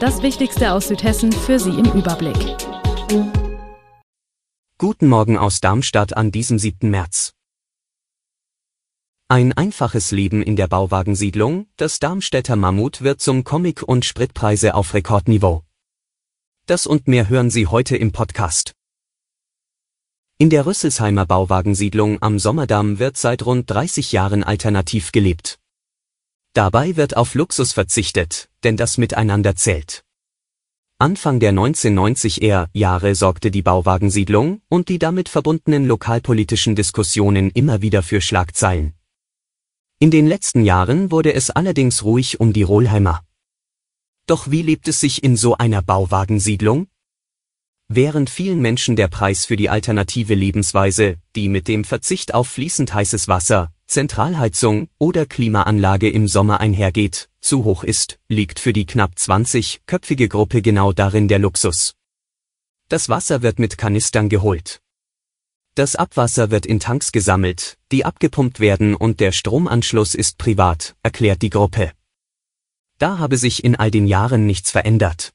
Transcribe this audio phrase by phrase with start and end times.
[0.00, 2.36] Das Wichtigste aus Südhessen für Sie im Überblick.
[4.78, 6.88] Guten Morgen aus Darmstadt an diesem 7.
[6.88, 7.34] März.
[9.26, 14.94] Ein einfaches Leben in der Bauwagensiedlung, das Darmstädter Mammut wird zum Comic und Spritpreise auf
[14.94, 15.64] Rekordniveau.
[16.66, 18.74] Das und mehr hören Sie heute im Podcast.
[20.38, 25.58] In der Rüsselsheimer Bauwagensiedlung am Sommerdamm wird seit rund 30 Jahren alternativ gelebt.
[26.58, 30.02] Dabei wird auf Luxus verzichtet, denn das Miteinander zählt.
[30.98, 38.02] Anfang der 1990er Jahre sorgte die Bauwagensiedlung und die damit verbundenen lokalpolitischen Diskussionen immer wieder
[38.02, 38.94] für Schlagzeilen.
[40.00, 43.22] In den letzten Jahren wurde es allerdings ruhig um die Rohlheimer.
[44.26, 46.88] Doch wie lebt es sich in so einer Bauwagensiedlung?
[47.86, 52.92] Während vielen Menschen der Preis für die alternative Lebensweise, die mit dem Verzicht auf fließend
[52.92, 59.12] heißes Wasser, Zentralheizung oder Klimaanlage im Sommer einhergeht, zu hoch ist, liegt für die knapp
[59.16, 61.94] 20-köpfige Gruppe genau darin der Luxus.
[62.90, 64.82] Das Wasser wird mit Kanistern geholt.
[65.74, 71.40] Das Abwasser wird in Tanks gesammelt, die abgepumpt werden und der Stromanschluss ist privat, erklärt
[71.40, 71.92] die Gruppe.
[72.98, 75.32] Da habe sich in all den Jahren nichts verändert.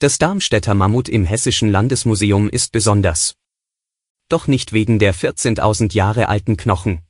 [0.00, 3.36] Das Darmstädter Mammut im Hessischen Landesmuseum ist besonders
[4.32, 7.00] doch nicht wegen der 14.000 Jahre alten Knochen.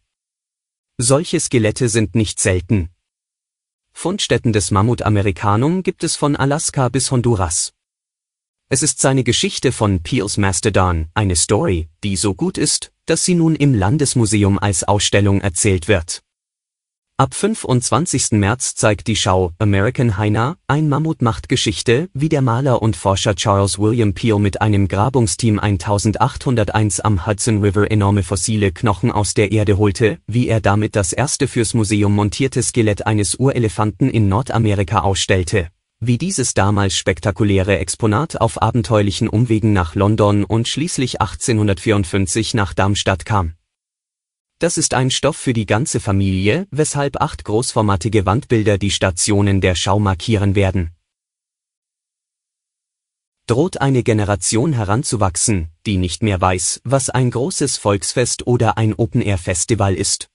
[0.98, 2.90] Solche Skelette sind nicht selten.
[3.92, 7.72] Fundstätten des Mammut Americanum gibt es von Alaska bis Honduras.
[8.68, 13.34] Es ist seine Geschichte von Peels Mastodon, eine Story, die so gut ist, dass sie
[13.34, 16.22] nun im Landesmuseum als Ausstellung erzählt wird.
[17.20, 18.30] Ab 25.
[18.30, 23.34] März zeigt die Schau American Hyena, ein Mammut macht Geschichte, wie der Maler und Forscher
[23.34, 29.52] Charles William Peel mit einem Grabungsteam 1801 am Hudson River enorme fossile Knochen aus der
[29.52, 35.00] Erde holte, wie er damit das erste fürs Museum montierte Skelett eines Urelefanten in Nordamerika
[35.00, 35.68] ausstellte.
[36.00, 43.26] Wie dieses damals spektakuläre Exponat auf abenteuerlichen Umwegen nach London und schließlich 1854 nach Darmstadt
[43.26, 43.52] kam.
[44.60, 49.74] Das ist ein Stoff für die ganze Familie, weshalb acht großformatige Wandbilder die Stationen der
[49.74, 50.90] Schau markieren werden.
[53.46, 59.94] Droht eine Generation heranzuwachsen, die nicht mehr weiß, was ein großes Volksfest oder ein Open-Air-Festival
[59.94, 60.28] ist.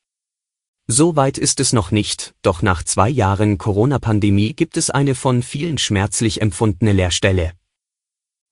[0.87, 5.43] So weit ist es noch nicht, doch nach zwei Jahren Corona-Pandemie gibt es eine von
[5.43, 7.53] vielen schmerzlich empfundene Leerstelle.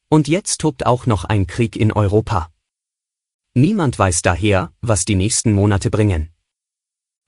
[0.07, 2.52] Und jetzt tobt auch noch ein Krieg in Europa.
[3.55, 6.29] Niemand weiß daher, was die nächsten Monate bringen.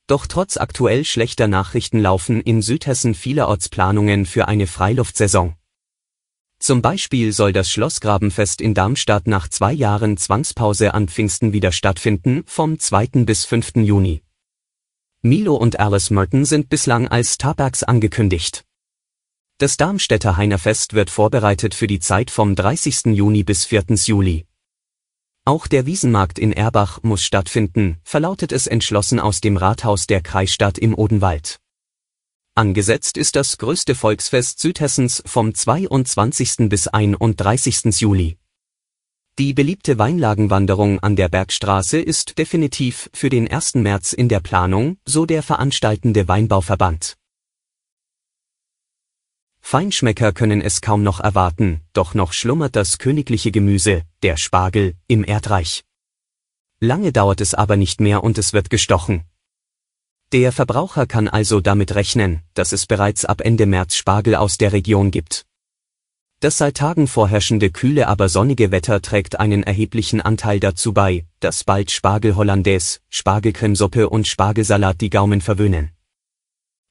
[0.07, 5.55] Doch trotz aktuell schlechter Nachrichten laufen in Südhessen vielerorts Planungen für eine Freiluftsaison.
[6.59, 12.43] Zum Beispiel soll das Schlossgrabenfest in Darmstadt nach zwei Jahren Zwangspause an Pfingsten wieder stattfinden,
[12.47, 13.25] vom 2.
[13.25, 13.75] bis 5.
[13.77, 14.23] Juni.
[15.21, 18.65] Milo und Alice Merton sind bislang als Tabergs angekündigt.
[19.57, 23.15] Das Darmstädter Heinerfest wird vorbereitet für die Zeit vom 30.
[23.15, 23.85] Juni bis 4.
[24.05, 24.47] Juli.
[25.47, 30.79] Auch der Wiesenmarkt in Erbach muss stattfinden, verlautet es entschlossen aus dem Rathaus der Kreisstadt
[30.79, 31.59] im Odenwald.
[32.55, 36.67] Angesetzt ist das größte Volksfest Südhessens vom 22.
[36.67, 38.01] bis 31.
[38.01, 38.39] Juli.
[39.37, 43.75] Die beliebte Weinlagenwanderung an der Bergstraße ist definitiv für den 1.
[43.75, 47.17] März in der Planung, so der veranstaltende Weinbauverband.
[49.67, 55.23] Feinschmecker können es kaum noch erwarten, doch noch schlummert das königliche Gemüse, der Spargel, im
[55.23, 55.83] Erdreich.
[56.79, 59.23] Lange dauert es aber nicht mehr und es wird gestochen.
[60.31, 64.71] Der Verbraucher kann also damit rechnen, dass es bereits ab Ende März Spargel aus der
[64.71, 65.47] Region gibt.
[66.41, 71.63] Das seit Tagen vorherrschende kühle aber sonnige Wetter trägt einen erheblichen Anteil dazu bei, dass
[71.63, 75.89] bald Spargel Hollandaise, Spargelcremesuppe und Spargelsalat die Gaumen verwöhnen.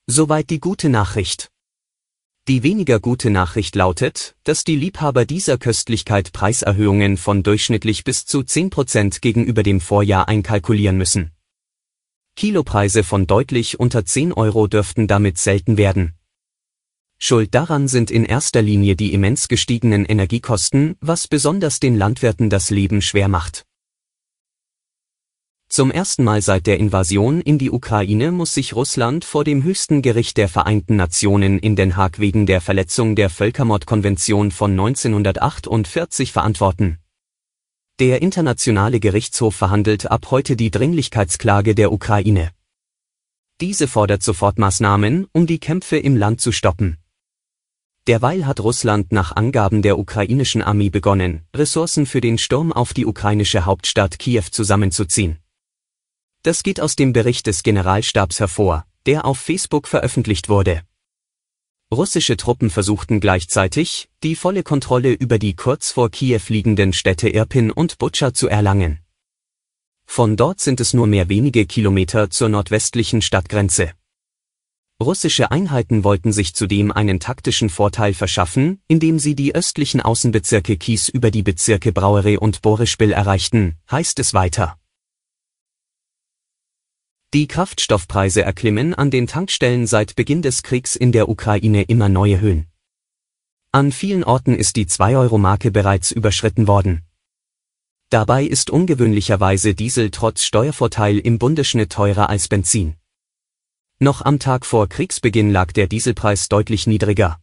[0.08, 1.53] Soweit die gute Nachricht.
[2.46, 8.40] Die weniger gute Nachricht lautet, dass die Liebhaber dieser Köstlichkeit Preiserhöhungen von durchschnittlich bis zu
[8.40, 11.30] 10% gegenüber dem Vorjahr einkalkulieren müssen.
[12.36, 16.16] Kilopreise von deutlich unter 10 Euro dürften damit selten werden.
[17.18, 22.68] Schuld daran sind in erster Linie die immens gestiegenen Energiekosten, was besonders den Landwirten das
[22.68, 23.64] Leben schwer macht.
[25.74, 30.02] Zum ersten Mal seit der Invasion in die Ukraine muss sich Russland vor dem höchsten
[30.02, 37.00] Gericht der Vereinten Nationen in Den Haag wegen der Verletzung der Völkermordkonvention von 1948 verantworten.
[37.98, 42.52] Der Internationale Gerichtshof verhandelt ab heute die Dringlichkeitsklage der Ukraine.
[43.60, 46.98] Diese fordert Sofortmaßnahmen, um die Kämpfe im Land zu stoppen.
[48.06, 53.06] Derweil hat Russland nach Angaben der ukrainischen Armee begonnen, Ressourcen für den Sturm auf die
[53.06, 55.40] ukrainische Hauptstadt Kiew zusammenzuziehen.
[56.44, 60.82] Das geht aus dem Bericht des Generalstabs hervor, der auf Facebook veröffentlicht wurde.
[61.90, 67.70] Russische Truppen versuchten gleichzeitig, die volle Kontrolle über die kurz vor Kiew liegenden Städte Irpin
[67.70, 68.98] und Butscha zu erlangen.
[70.04, 73.92] Von dort sind es nur mehr wenige Kilometer zur nordwestlichen Stadtgrenze.
[75.02, 81.08] Russische Einheiten wollten sich zudem einen taktischen Vorteil verschaffen, indem sie die östlichen Außenbezirke Kies
[81.08, 84.76] über die Bezirke Brauere und Borispil erreichten, heißt es weiter.
[87.34, 92.40] Die Kraftstoffpreise erklimmen an den Tankstellen seit Beginn des Kriegs in der Ukraine immer neue
[92.40, 92.68] Höhen.
[93.72, 97.02] An vielen Orten ist die 2-Euro-Marke bereits überschritten worden.
[98.08, 102.94] Dabei ist ungewöhnlicherweise Diesel trotz Steuervorteil im Bundesschnitt teurer als Benzin.
[103.98, 107.40] Noch am Tag vor Kriegsbeginn lag der Dieselpreis deutlich niedriger.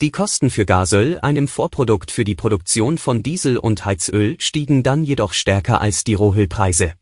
[0.00, 5.04] Die Kosten für Gasöl, einem Vorprodukt für die Produktion von Diesel und Heizöl, stiegen dann
[5.04, 6.94] jedoch stärker als die Rohölpreise.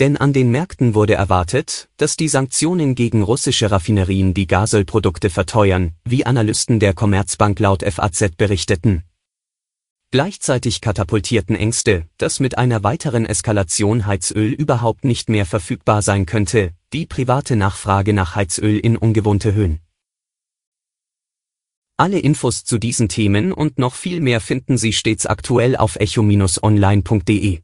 [0.00, 5.92] Denn an den Märkten wurde erwartet, dass die Sanktionen gegen russische Raffinerien die Gasölprodukte verteuern,
[6.04, 9.04] wie Analysten der Commerzbank laut FAZ berichteten.
[10.10, 16.72] Gleichzeitig katapultierten Ängste, dass mit einer weiteren Eskalation Heizöl überhaupt nicht mehr verfügbar sein könnte,
[16.92, 19.80] die private Nachfrage nach Heizöl in ungewohnte Höhen.
[21.96, 27.63] Alle Infos zu diesen Themen und noch viel mehr finden Sie stets aktuell auf echo-online.de.